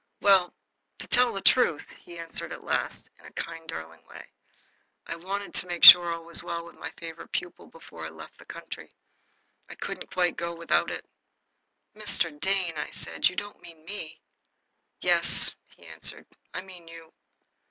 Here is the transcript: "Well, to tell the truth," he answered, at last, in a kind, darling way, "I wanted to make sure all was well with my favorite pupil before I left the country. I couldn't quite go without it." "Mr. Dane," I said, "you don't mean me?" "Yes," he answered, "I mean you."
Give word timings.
"Well, 0.19 0.55
to 0.97 1.07
tell 1.07 1.31
the 1.31 1.41
truth," 1.43 1.87
he 1.91 2.17
answered, 2.17 2.51
at 2.51 2.63
last, 2.63 3.11
in 3.19 3.25
a 3.27 3.31
kind, 3.33 3.67
darling 3.69 4.03
way, 4.07 4.31
"I 5.05 5.15
wanted 5.15 5.53
to 5.53 5.67
make 5.67 5.83
sure 5.83 6.11
all 6.11 6.23
was 6.25 6.41
well 6.41 6.65
with 6.65 6.75
my 6.79 6.89
favorite 6.97 7.31
pupil 7.31 7.67
before 7.67 8.07
I 8.07 8.09
left 8.09 8.39
the 8.39 8.45
country. 8.45 8.95
I 9.69 9.75
couldn't 9.75 10.11
quite 10.11 10.35
go 10.37 10.55
without 10.55 10.89
it." 10.89 11.05
"Mr. 11.95 12.39
Dane," 12.39 12.77
I 12.79 12.89
said, 12.89 13.29
"you 13.29 13.35
don't 13.35 13.61
mean 13.61 13.85
me?" 13.85 14.19
"Yes," 15.01 15.53
he 15.67 15.85
answered, 15.85 16.25
"I 16.51 16.63
mean 16.63 16.87
you." 16.87 17.13